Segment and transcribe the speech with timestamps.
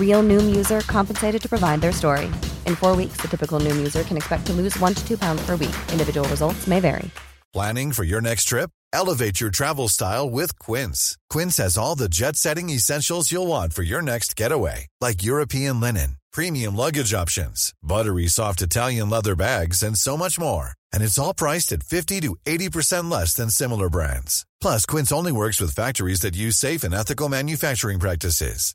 [0.00, 2.26] Real Noom user compensated to provide their story.
[2.66, 5.46] In four weeks, the typical Noom user can expect to lose one to two pounds
[5.46, 5.76] per week.
[5.92, 7.08] Individual results may vary.
[7.52, 8.70] Planning for your next trip?
[8.92, 11.18] Elevate your travel style with Quince.
[11.28, 15.80] Quince has all the jet setting essentials you'll want for your next getaway, like European
[15.80, 20.74] linen, premium luggage options, buttery soft Italian leather bags, and so much more.
[20.92, 24.46] And it's all priced at 50 to 80% less than similar brands.
[24.60, 28.74] Plus, Quince only works with factories that use safe and ethical manufacturing practices.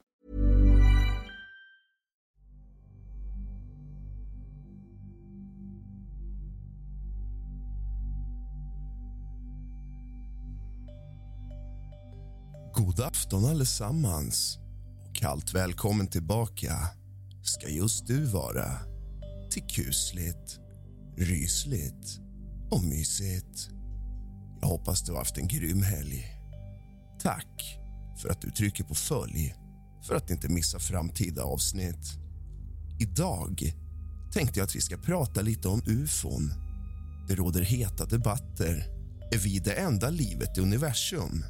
[13.01, 14.57] God afton allesammans
[15.09, 16.77] och kallt välkommen tillbaka
[17.43, 18.65] ska just du vara
[19.51, 20.59] till kusligt,
[21.17, 22.19] rysligt
[22.71, 23.69] och mysigt.
[24.61, 26.25] Jag hoppas du har haft en grym helg.
[27.21, 27.79] Tack
[28.21, 29.55] för att du trycker på följ
[30.07, 32.11] för att inte missa framtida avsnitt.
[32.99, 33.73] Idag
[34.33, 36.53] tänkte jag att vi ska prata lite om ufon.
[37.27, 38.85] Det råder heta debatter.
[39.31, 41.43] Är vi det enda livet i universum?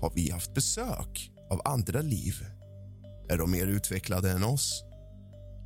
[0.00, 2.34] Har vi haft besök av andra liv?
[3.28, 4.84] Är de mer utvecklade än oss?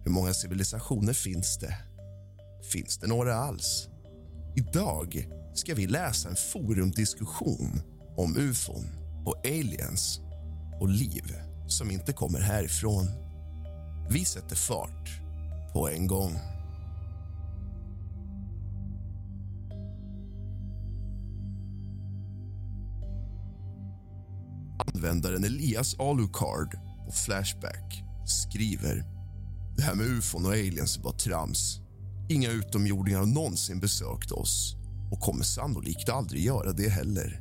[0.05, 1.77] Hur många civilisationer finns det?
[2.73, 3.89] Finns det några alls?
[4.57, 7.83] Idag ska vi läsa en forumdiskussion
[8.17, 8.87] om ufon
[9.27, 10.21] och aliens
[10.81, 11.37] och liv
[11.69, 13.07] som inte kommer härifrån.
[14.11, 15.09] Vi sätter fart
[15.73, 16.52] på en gång.
[25.03, 26.73] Användaren Elias Alucard
[27.07, 29.05] på Flashback skriver
[29.77, 31.81] Det här med ufon och aliens är bara trams.
[32.29, 34.77] Inga utomjordingar har någonsin besökt oss
[35.13, 37.41] och kommer sannolikt aldrig göra det heller.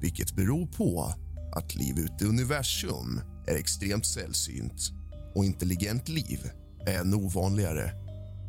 [0.00, 1.14] Vilket beror på
[1.52, 4.92] att liv ute i universum är extremt sällsynt
[5.34, 6.50] och intelligent liv
[6.86, 7.92] är ännu ovanligare.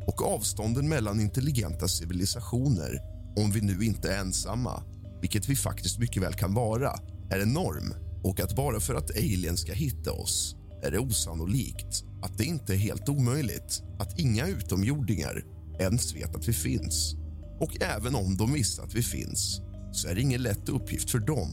[0.06, 3.00] Och avstånden mellan intelligenta civilisationer,
[3.36, 4.82] om vi nu inte är ensamma,
[5.20, 6.92] vilket vi faktiskt mycket väl kan vara,
[7.30, 8.09] är enorm.
[8.22, 12.74] Och att bara för att aliens ska hitta oss är det osannolikt att det inte
[12.74, 15.44] är helt omöjligt att inga utomjordingar
[15.78, 17.14] ens vet att vi finns.
[17.60, 19.60] Och även om de visste att vi finns
[19.92, 21.48] så är det ingen lätt uppgift för dem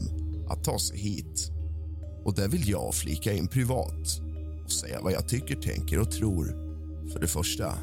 [0.48, 1.50] att ta sig hit.
[2.24, 4.20] Och där vill jag flika in privat
[4.64, 6.46] och säga vad jag tycker, tänker och tror.
[7.12, 7.78] För det första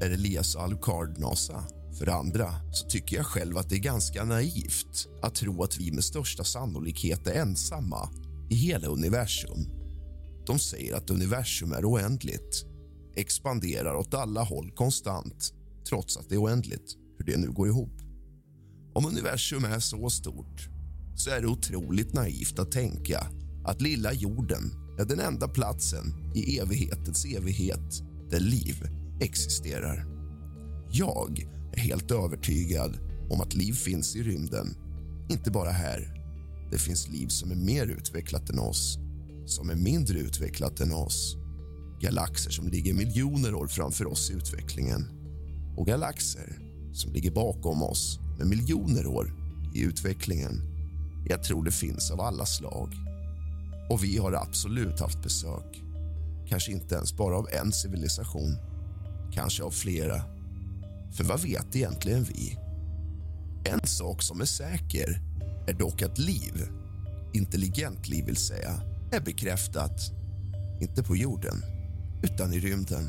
[0.00, 1.64] är Elias Alucard NASA.
[1.98, 5.78] För det andra så tycker jag själv att det är ganska naivt att tro att
[5.78, 8.10] vi med största sannolikhet är ensamma
[8.50, 9.68] i hela universum.
[10.46, 12.66] De säger att universum är oändligt,
[13.16, 15.52] expanderar åt alla håll konstant
[15.88, 16.96] trots att det är oändligt.
[17.18, 18.00] Hur det nu går ihop.
[18.94, 20.68] Om universum är så stort
[21.14, 23.26] så är det otroligt naivt att tänka
[23.64, 28.88] att lilla jorden är den enda platsen i evighetens evighet där liv
[29.20, 30.06] existerar.
[30.90, 32.98] Jag är helt övertygad
[33.30, 34.76] om att liv finns i rymden,
[35.28, 36.22] inte bara här.
[36.70, 38.98] Det finns liv som är mer utvecklat än oss,
[39.46, 41.36] som är mindre utvecklat än oss.
[42.00, 45.06] Galaxer som ligger miljoner år framför oss i utvecklingen
[45.76, 46.58] och galaxer
[46.92, 49.32] som ligger bakom oss med miljoner år
[49.74, 50.62] i utvecklingen.
[51.28, 52.94] Jag tror det finns av alla slag.
[53.90, 55.82] Och vi har absolut haft besök.
[56.48, 58.56] Kanske inte ens bara av en civilisation,
[59.32, 60.35] kanske av flera.
[61.16, 62.58] För vad vet egentligen vi?
[63.64, 65.20] En sak som är säker
[65.66, 66.68] är dock att liv,
[67.32, 68.80] intelligent liv vill säga,
[69.12, 70.00] är bekräftat.
[70.80, 71.62] Inte på jorden,
[72.22, 73.08] utan i rymden.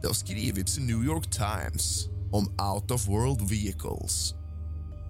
[0.00, 4.34] Det har skrivits i New York Times om out of world vehicles.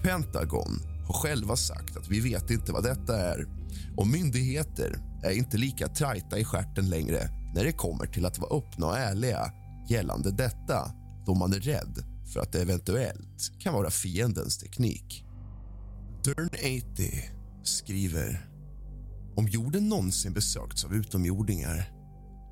[0.02, 3.46] Pentagon har själva sagt att vi vet inte vad detta är
[3.96, 8.58] och myndigheter är inte lika trajta i skärten längre när det kommer till att vara
[8.58, 9.52] öppna och ärliga
[9.90, 10.92] gällande detta
[11.26, 15.24] då man är rädd för att det eventuellt kan vara fiendens teknik.
[16.24, 17.12] Dern80
[17.62, 18.50] skriver
[19.36, 22.00] om jorden någonsin besökts av utomjordingar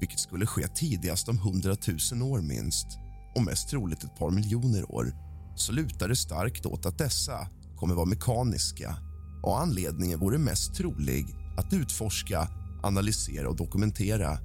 [0.00, 1.76] vilket skulle ske tidigast om 100
[2.12, 2.86] 000 år minst
[3.34, 5.12] och mest troligt ett par miljoner år
[5.56, 8.96] så lutar det starkt åt att dessa kommer vara mekaniska
[9.42, 11.26] och anledningen vore mest trolig
[11.58, 12.48] att utforska,
[12.82, 14.38] analysera och dokumentera.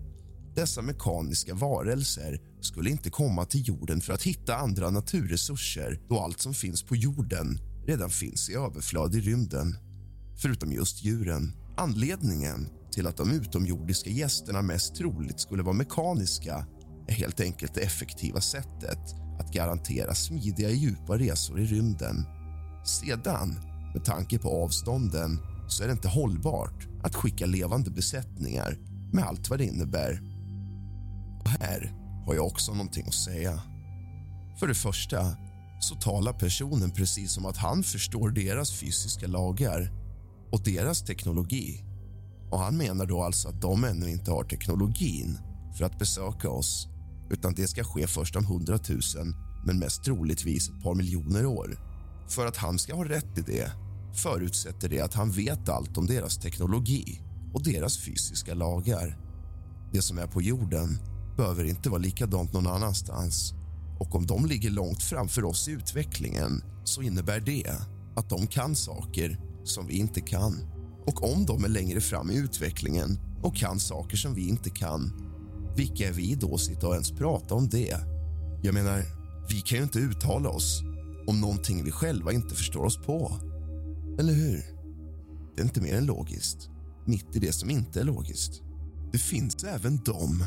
[0.56, 6.42] Dessa mekaniska varelser skulle inte komma till jorden för att hitta andra naturresurser då allt
[6.42, 9.78] som finns på jorden redan finns i överflöd i rymden.
[10.42, 11.54] Förutom just djuren.
[11.78, 16.66] Anledningen till att de utomjordiska gästerna mest troligt skulle vara mekaniska
[17.08, 19.00] är helt enkelt det effektiva sättet
[19.40, 22.26] att garantera smidiga djupa resor i rymden.
[22.86, 23.60] Sedan,
[23.94, 28.78] med tanke på avstånden så är det inte hållbart att skicka levande besättningar
[29.14, 30.33] med allt vad det innebär.
[31.60, 31.94] Här
[32.26, 33.62] har jag också någonting att säga.
[34.60, 35.36] För det första
[35.80, 39.92] så talar personen precis som att han förstår deras fysiska lagar
[40.52, 41.84] och deras teknologi.
[42.52, 45.38] Och Han menar då alltså att de ännu inte har teknologin
[45.78, 46.88] för att besöka oss
[47.30, 49.00] utan det ska ske först om 100 000,
[49.66, 51.78] men mest troligtvis ett par miljoner år.
[52.30, 53.72] För att han ska ha rätt i det
[54.14, 57.22] förutsätter det att han vet allt om deras teknologi
[57.54, 59.18] och deras fysiska lagar.
[59.94, 60.98] Det som är på jorden
[61.38, 63.54] behöver inte vara likadant någon annanstans.
[64.00, 67.76] Och om de ligger långt framför oss i utvecklingen så innebär det
[68.16, 70.58] att de kan saker som vi inte kan.
[71.06, 75.12] Och om de är längre fram i utvecklingen och kan saker som vi inte kan
[75.76, 77.98] vilka är vi då att sitta och ens prata om det?
[78.62, 79.04] Jag menar,
[79.50, 80.82] vi kan ju inte uttala oss
[81.28, 83.40] om någonting vi själva inte förstår oss på.
[84.20, 84.64] Eller hur?
[85.56, 86.70] Det är inte mer än logiskt,
[87.06, 88.62] mitt i det som inte är logiskt.
[89.12, 90.46] Det finns även de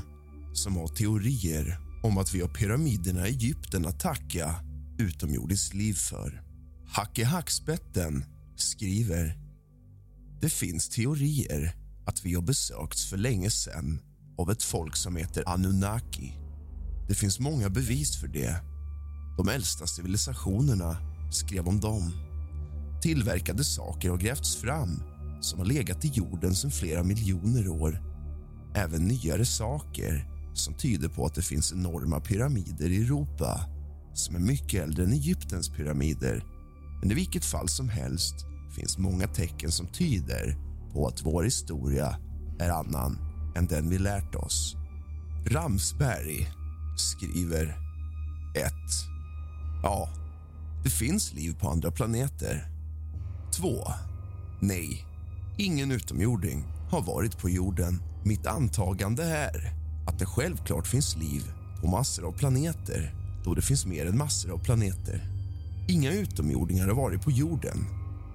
[0.56, 4.54] som har teorier om att vi har pyramiderna i Egypten att tacka
[4.98, 6.42] utomjordiskt liv för.
[6.86, 8.24] Hacke Hackspetten
[8.56, 9.38] skriver
[10.40, 11.76] Det finns teorier
[12.06, 14.00] att vi har besökts för länge sedan
[14.38, 16.32] av ett folk som heter Anunnaki.
[17.08, 18.56] Det finns många bevis för det.
[19.36, 20.96] De äldsta civilisationerna
[21.32, 22.12] skrev om dem.
[23.02, 25.02] Tillverkade saker har grävts fram
[25.40, 28.02] som har legat i jorden sedan flera miljoner år.
[28.74, 33.60] Även nyare saker som tyder på att det finns enorma pyramider i Europa
[34.14, 36.44] som är mycket äldre än Egyptens pyramider.
[37.00, 38.34] Men i vilket fall som helst
[38.76, 40.56] finns många tecken som tyder
[40.92, 42.16] på att vår historia
[42.58, 43.18] är annan
[43.56, 44.76] än den vi lärt oss.
[45.50, 46.48] Ramsberg
[46.96, 47.66] skriver
[48.56, 48.72] 1.
[49.82, 50.08] Ja,
[50.84, 52.68] det finns liv på andra planeter.
[53.52, 53.84] 2.
[54.60, 55.06] Nej,
[55.58, 58.02] ingen utomjording har varit på jorden.
[58.24, 59.85] Mitt antagande är
[60.16, 61.42] att det självklart finns liv
[61.80, 63.14] på massor av planeter
[63.44, 65.20] då det finns mer än massor av planeter.
[65.88, 67.86] Inga utomjordingar har varit på jorden.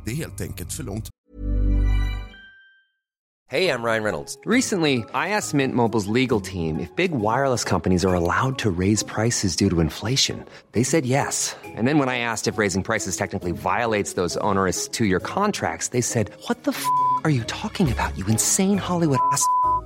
[0.06, 1.10] Det är helt enkelt för långt
[3.52, 4.38] Hej, jag heter Ryan Reynolds.
[4.46, 9.04] Recently, I asked Mint Mobile's legal team if big wireless companies are allowed to raise
[9.04, 10.46] prices due to inflation.
[10.72, 11.56] They said yes.
[11.78, 15.90] And then when I asked if raising prices technically violates those onerous two year contracts,
[15.90, 16.86] they said, What the f
[17.24, 19.46] are you talking about, you insane Hollywood ass?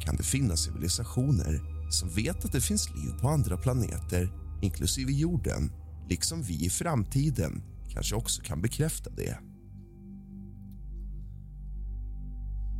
[0.00, 5.72] kan det finnas civilisationer som vet att det finns liv på andra planeter, inklusive jorden
[6.08, 9.38] liksom vi i framtiden kanske också kan bekräfta det.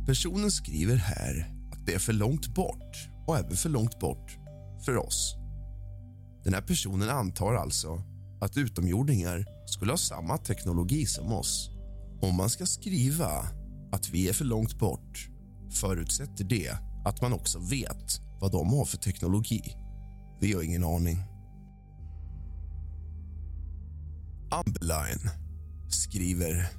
[0.05, 4.37] Personen skriver här att det är för långt bort och även för långt bort
[4.85, 5.35] för oss.
[6.43, 8.03] Den här personen antar alltså
[8.41, 11.71] att utomjordingar skulle ha samma teknologi som oss.
[12.21, 13.29] Om man ska skriva
[13.91, 15.29] att vi är för långt bort
[15.71, 19.75] förutsätter det att man också vet vad de har för teknologi.
[20.41, 21.17] Vi har ingen aning.
[24.51, 25.29] Amberline
[25.89, 26.69] skriver...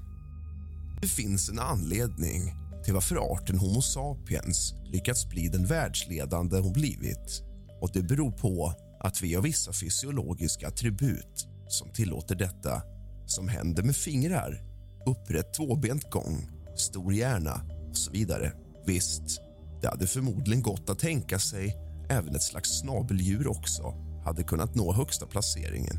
[1.03, 7.43] Det finns en anledning till varför arten Homo sapiens lyckats bli den världsledande hon blivit.
[7.81, 12.83] Och Det beror på att vi har vissa fysiologiska attribut som tillåter detta
[13.27, 14.63] som händer med fingrar,
[15.07, 17.61] upprätt tvåbent gång, stor hjärna
[17.91, 18.53] och så vidare.
[18.87, 19.41] Visst,
[19.81, 21.77] det hade förmodligen gått att tänka sig
[22.09, 23.95] även ett slags snabeldjur också
[24.25, 25.99] hade kunnat nå högsta placeringen.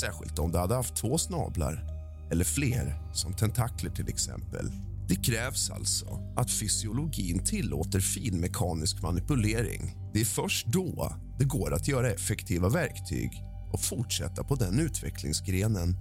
[0.00, 1.84] Särskilt om det hade haft två snablar,
[2.30, 4.70] eller fler, som tentakler till exempel.
[5.08, 9.96] Det krävs alltså att fysiologin tillåter finmekanisk manipulering.
[10.12, 13.42] Det är först då det går att göra effektiva verktyg
[13.72, 15.96] och fortsätta på den utvecklingsgrenen.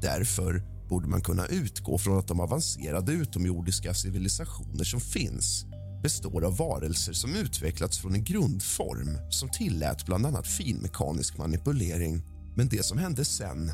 [0.00, 5.66] Därför borde man kunna utgå från att de avancerade utomjordiska civilisationer som finns
[6.04, 12.22] består av varelser som utvecklats från en grundform som tillät bland annat finmekanisk manipulering.
[12.56, 13.72] Men det som hände sen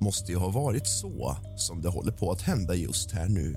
[0.00, 3.56] måste ju ha varit så som det håller på att hända just här nu.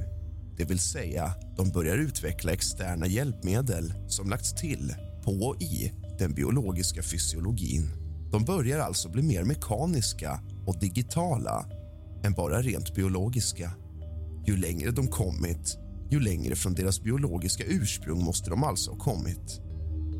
[0.58, 6.34] Det vill säga, de börjar utveckla externa hjälpmedel som lagts till på och i den
[6.34, 7.90] biologiska fysiologin.
[8.32, 11.66] De börjar alltså bli mer mekaniska och digitala
[12.24, 13.72] än bara rent biologiska.
[14.48, 15.78] Ju längre de kommit,
[16.14, 19.62] ju längre från deras biologiska ursprung måste de alltså ha kommit.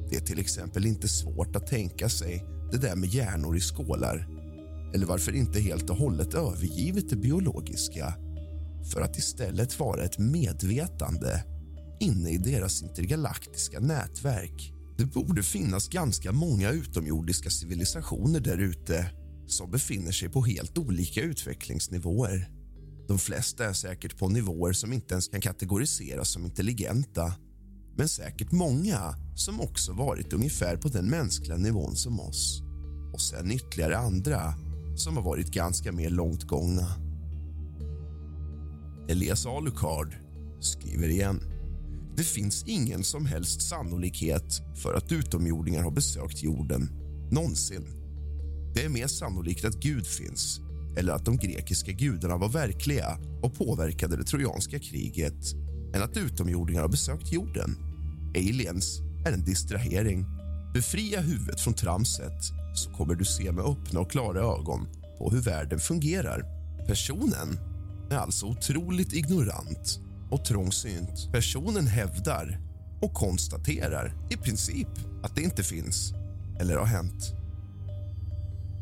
[0.10, 4.28] Det är till exempel inte svårt att tänka sig det där med hjärnor i skålar
[4.94, 8.14] eller varför inte helt och hållet övergivet det biologiska
[8.94, 11.44] för att istället vara ett medvetande
[12.00, 14.74] inne i deras intergalaktiska nätverk.
[14.98, 19.06] Det borde finnas ganska många utomjordiska civilisationer där ute
[19.48, 22.63] som befinner sig på helt olika utvecklingsnivåer.
[23.08, 27.34] De flesta är säkert på nivåer som inte ens kan kategoriseras som intelligenta
[27.96, 32.62] men säkert många som också varit ungefär på den mänskliga nivån som oss
[33.14, 34.54] och sen ytterligare andra
[34.96, 36.88] som har varit ganska mer långt gångna.
[39.10, 40.16] Elias Alucard
[40.60, 41.42] skriver igen.
[42.18, 46.90] Det finns ingen som helst sannolikhet för att utomjordingar har besökt jorden,
[47.32, 47.86] någonsin.
[48.76, 50.60] Det är mer sannolikt att Gud finns
[50.98, 55.54] eller att de grekiska gudarna var verkliga och påverkade det trojanska kriget
[55.96, 57.76] än att utomjordingar har besökt jorden.
[58.36, 60.26] Aliens är en distrahering.
[60.74, 62.44] Befria huvudet från tramset
[62.76, 66.46] så kommer du se med öppna och klara ögon på hur världen fungerar.
[66.88, 67.60] Personen
[68.12, 70.00] är alltså otroligt ignorant
[70.32, 71.30] och trångsynt.
[71.32, 72.60] Personen hävdar
[73.02, 74.88] och konstaterar i princip
[75.24, 76.14] att det inte finns
[76.60, 77.34] eller har hänt.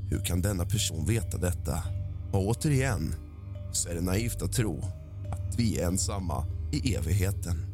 [0.10, 1.84] Hur kan denna person veta detta?
[2.33, 3.15] Och återigen
[3.73, 4.83] så är det naivt att tro
[5.31, 7.65] att vi är ensamma i evigheten.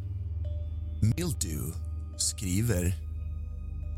[1.01, 1.73] Mildew
[2.17, 3.07] skriver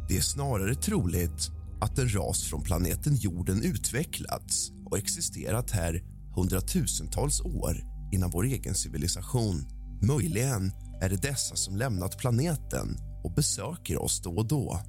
[0.10, 1.52] det är snarare troligt
[1.82, 6.04] att en ras från planeten jorden utvecklats och existerat här
[6.36, 9.66] hundratusentals år innan vår egen civilisation.
[10.02, 14.80] Möjligen är det dessa som lämnat planeten och besöker oss då och då.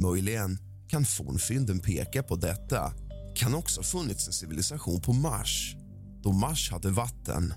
[0.00, 0.58] Möjligen
[0.88, 2.92] kan fornfynden peka på detta
[3.36, 5.76] kan också ha funnits en civilisation på Mars
[6.24, 7.54] då Mars hade vatten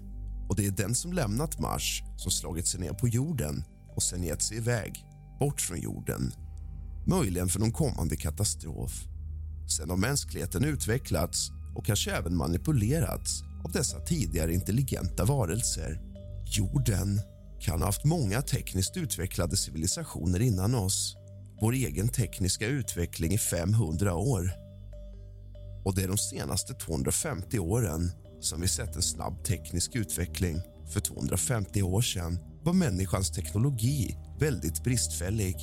[0.50, 3.64] och det är den som lämnat Mars som slagit sig ner på jorden
[3.96, 5.06] och sen gett sig iväg,
[5.40, 6.32] bort från jorden.
[7.06, 9.04] Möjligen för någon kommande katastrof.
[9.78, 16.02] Sen har mänskligheten utvecklats och kanske även manipulerats av dessa tidigare intelligenta varelser.
[16.46, 17.22] Jorden
[17.60, 21.16] kan ha haft många tekniskt utvecklade civilisationer innan oss.
[21.62, 24.67] Vår egen tekniska utveckling i 500 år.
[25.84, 30.62] Och det är de senaste 250 åren som vi sett en snabb teknisk utveckling.
[30.94, 35.56] För 250 år sedan var människans teknologi väldigt bristfällig.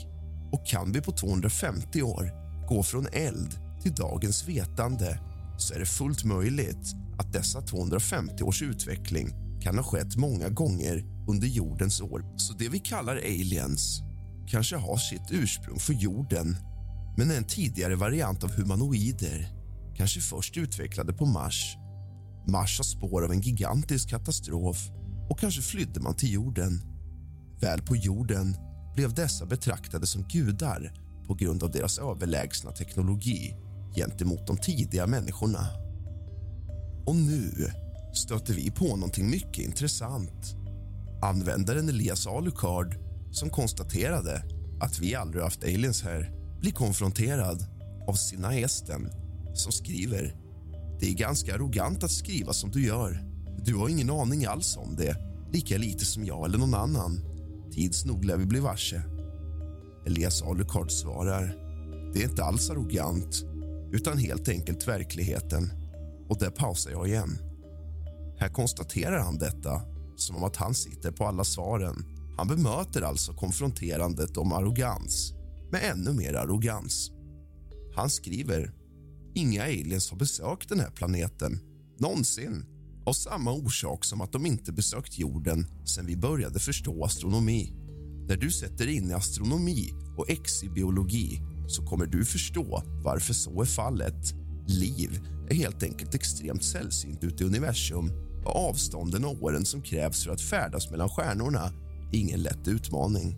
[0.52, 2.30] Och kan vi på 250 år
[2.68, 5.18] gå från eld till dagens vetande
[5.58, 9.28] så är det fullt möjligt att dessa 250 års utveckling
[9.62, 12.24] kan ha skett många gånger under jordens år.
[12.36, 14.02] Så det vi kallar aliens
[14.46, 16.56] kanske har sitt ursprung för jorden
[17.16, 19.48] men är en tidigare variant av humanoider,
[19.96, 21.76] kanske först utvecklade på Mars.
[22.46, 24.90] Mars har spår av en gigantisk katastrof
[25.30, 26.82] och kanske flydde man till jorden.
[27.60, 28.56] Väl på jorden
[28.94, 30.92] blev dessa betraktade som gudar
[31.26, 33.56] på grund av deras överlägsna teknologi
[33.96, 35.68] gentemot de tidiga människorna.
[37.06, 37.70] Och nu
[38.14, 40.56] stöter vi på någonting mycket intressant.
[41.22, 42.96] Användaren Elias Alucard,
[43.30, 44.42] som konstaterade
[44.80, 47.66] att vi aldrig haft aliens här blir konfronterad
[48.08, 49.23] av Sinaesten
[49.54, 50.36] som skriver
[51.00, 53.24] Det är ganska arrogant att skriva som du gör.
[53.64, 55.16] Du har ingen aning alls om det,
[55.52, 57.20] lika lite som jag eller någon annan.
[57.72, 59.02] Tids nog lär vi bli varse.
[60.06, 61.56] Elias Alucard svarar.
[62.14, 63.44] Det är inte alls arrogant,
[63.92, 65.70] utan helt enkelt verkligheten.
[66.28, 67.38] Och där pausar jag igen.
[68.38, 69.82] Här konstaterar han detta
[70.16, 72.04] som om att han sitter på alla svaren.
[72.36, 75.34] Han bemöter alltså konfronterandet om arrogans
[75.70, 77.10] med ännu mer arrogans.
[77.94, 78.72] Han skriver
[79.34, 81.60] inga aliens har besökt den här planeten
[81.98, 82.64] någonsin
[83.06, 87.72] av samma orsak som att de inte besökt jorden sen vi började förstå astronomi.
[88.28, 93.66] När du sätter in i astronomi och exibiologi så kommer du förstå varför så är
[93.66, 94.34] fallet.
[94.66, 98.12] Liv är helt enkelt extremt sällsynt ute i universum
[98.44, 101.72] och avstånden och åren som krävs för att färdas mellan stjärnorna
[102.12, 103.36] är ingen lätt utmaning.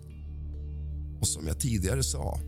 [1.20, 2.40] Och som jag tidigare sa,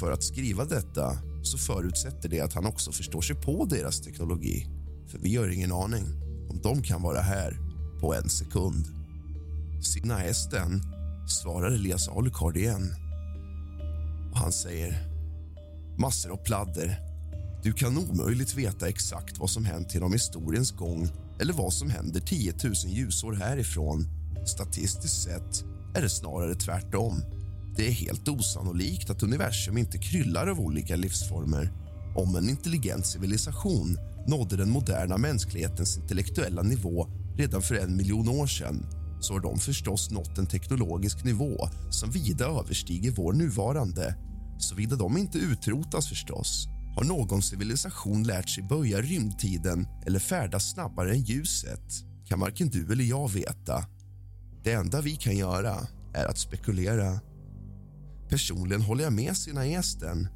[0.00, 4.66] för att skriva detta så förutsätter det att han också förstår sig på deras teknologi.
[5.08, 6.04] För vi har ingen aning
[6.50, 7.58] om de kan vara här
[8.00, 8.86] på en sekund.
[9.82, 10.82] Sina hästen
[11.28, 12.94] svarar Elias Alucard igen.
[14.32, 15.08] Och han säger
[15.98, 17.00] massor av pladder.
[17.62, 21.08] Du kan omöjligt veta exakt vad som hänt genom historiens gång
[21.40, 24.06] eller vad som händer 10 000 ljusår härifrån.
[24.46, 27.22] Statistiskt sett är det snarare tvärtom.
[27.76, 31.72] Det är helt osannolikt att universum inte kryllar av olika livsformer.
[32.16, 37.06] Om en intelligent civilisation nådde den moderna mänsklighetens intellektuella nivå
[37.36, 38.86] redan för en miljon år sedan
[39.20, 44.16] så har de förstås nått en teknologisk nivå som vida överstiger vår nuvarande
[44.58, 46.68] såvida de inte utrotas förstås.
[46.96, 51.92] Har någon civilisation lärt sig böja rymdtiden eller färdas snabbare än ljuset
[52.28, 53.84] kan varken du eller jag veta.
[54.64, 55.76] Det enda vi kan göra
[56.14, 57.20] är att spekulera.
[58.28, 60.28] Personligen håller jag med sina gästen.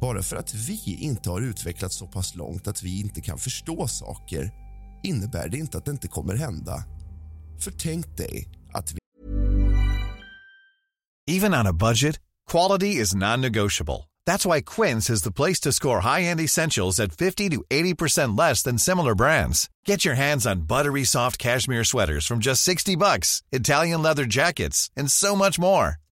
[0.00, 3.88] Bara för att vi inte har utvecklats så pass långt att vi inte kan förstå
[3.88, 4.50] saker
[5.02, 6.84] innebär det inte att det inte kommer hända.
[7.58, 8.98] För tänk dig att vi...
[11.36, 14.08] Even on a budget, quality is non-negotiable.
[14.26, 18.62] That's why Quince is the place to score high-end essentials at 50 to 80% less
[18.62, 19.68] than similar brands.
[19.86, 24.90] Get your hands on buttery soft cashmere sweaters from just 60 bucks, Italian leather jackets,
[24.96, 25.96] and so much more.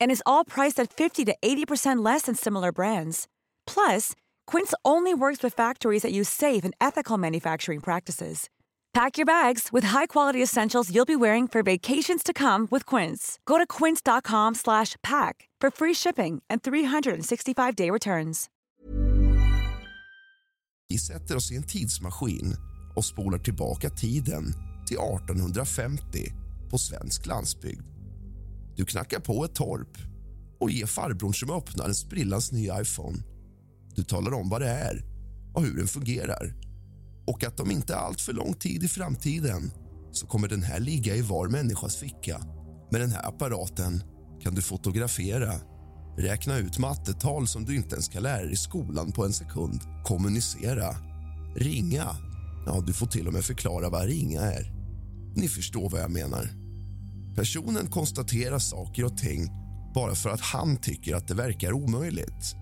[0.00, 3.28] And is all priced at 50 to 80% less than similar brands.
[3.66, 4.12] Plus,
[4.46, 8.48] Quince only works with factories that use safe and ethical manufacturing practices.
[8.96, 13.38] Pack your bags with high-quality essentials you'll be wearing for vacations to come with Quince.
[13.44, 18.48] Go to quince.com slash pack for free shipping and 365-day returns.
[20.88, 22.56] Vi sätter oss i en tidsmaskin
[22.96, 24.52] och spolar tillbaka tiden
[24.86, 26.32] till 1850
[26.70, 27.95] på svensk landsbygd.
[28.76, 29.98] Du knackar på ett torp
[30.60, 33.18] och ger farbrorn som öppnar en sprillans ny Iphone.
[33.94, 35.04] Du talar om vad det är
[35.54, 36.54] och hur den fungerar
[37.26, 39.70] och att om inte allt för lång tid i framtiden
[40.12, 42.40] så kommer den här ligga i var människas ficka.
[42.90, 44.02] Med den här apparaten
[44.42, 45.52] kan du fotografera,
[46.18, 49.80] räkna ut mattetal som du inte ens kan lära dig i skolan på en sekund,
[50.04, 50.96] kommunicera,
[51.56, 52.06] ringa.
[52.66, 54.72] Ja, du får till och med förklara vad ringa är.
[55.36, 56.65] Ni förstår vad jag menar.
[57.36, 59.50] Personen konstaterar saker och ting
[59.94, 62.54] bara för att han tycker att det verkar omöjligt.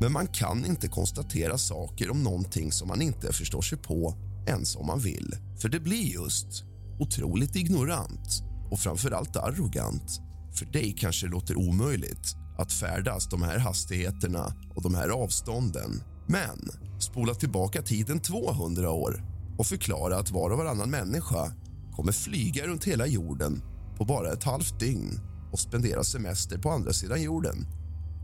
[0.00, 4.14] Men man kan inte konstatera saker om någonting som man inte förstår sig på
[4.46, 5.36] ens om man vill.
[5.60, 6.64] För det blir just
[6.98, 10.20] otroligt ignorant och framförallt arrogant.
[10.52, 16.02] För dig kanske det låter omöjligt att färdas de här hastigheterna och de här avstånden.
[16.26, 19.24] Men spola tillbaka tiden 200 år
[19.58, 21.52] och förklara att var och varannan människa
[21.96, 23.62] kommer flyga runt hela jorden
[23.96, 25.20] på bara ett halvt dygn
[25.52, 27.66] och spendera semester på andra sidan jorden.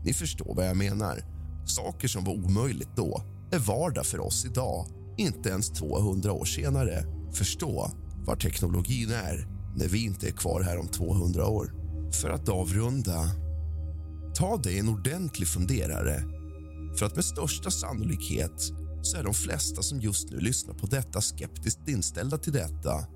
[0.03, 1.23] Ni förstår vad jag menar.
[1.65, 7.05] Saker som var omöjligt då är vardag för oss idag, inte ens 200 år senare.
[7.33, 7.91] Förstå
[8.25, 11.73] var teknologin är när vi inte är kvar här om 200 år.
[12.11, 13.29] För att avrunda,
[14.35, 16.23] ta dig en ordentlig funderare.
[16.99, 18.61] För att med största sannolikhet
[19.01, 23.07] så är de flesta som just nu lyssnar på detta skeptiskt inställda till detta.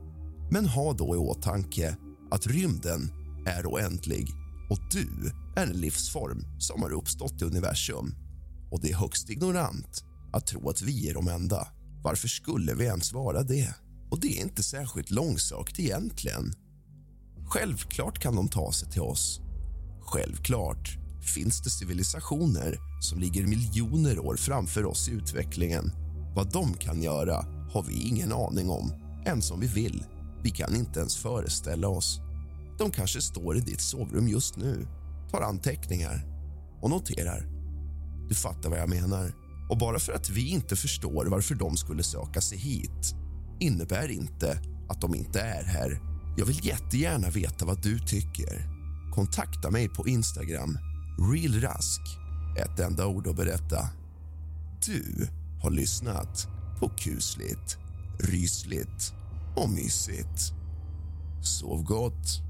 [0.52, 1.98] Men ha då i åtanke
[2.32, 3.12] att rymden
[3.46, 4.28] är oändlig
[4.70, 8.16] och du är en livsform som har uppstått i universum
[8.72, 10.04] och det är högst ignorant
[10.34, 11.68] att tro att vi är de enda.
[12.04, 13.76] Varför skulle vi ens vara det?
[14.12, 16.54] Och det är inte särskilt långsökt egentligen.
[17.48, 19.42] Självklart kan de ta sig till oss.
[20.02, 20.98] Självklart
[21.36, 25.92] finns det civilisationer som ligger miljoner år framför oss i utvecklingen.
[26.36, 27.36] Vad de kan göra
[27.72, 28.94] har vi ingen aning om,
[29.26, 30.04] ens om vi vill.
[30.46, 32.20] Vi kan inte ens föreställa oss.
[32.78, 34.88] De kanske står i ditt sovrum just nu,
[35.32, 36.26] tar anteckningar
[36.82, 37.48] och noterar.
[38.30, 39.34] Du fattar vad jag menar.
[39.70, 43.16] Och bara för att vi inte förstår varför de skulle söka sig hit
[43.60, 46.02] innebär inte att de inte är här.
[46.38, 48.70] Jag vill jättegärna veta vad du tycker.
[49.14, 50.78] Kontakta mig på Instagram,
[51.34, 52.02] realrask.
[52.58, 53.90] Ett enda ord att berätta.
[54.86, 55.28] Du
[55.62, 56.48] har lyssnat
[56.80, 57.78] på kusligt,
[58.20, 59.14] rysligt
[59.56, 60.54] och mysigt.
[61.42, 62.42] Sov gott.